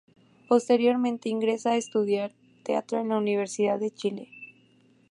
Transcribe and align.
Posteriormente 0.47 1.29
ingresa 1.29 1.69
a 1.69 1.75
estudiar 1.77 2.33
teatro 2.63 2.97
a 2.97 3.03
la 3.03 3.19
Universidad 3.19 3.79
de 3.79 3.91
Chile. 3.91 4.31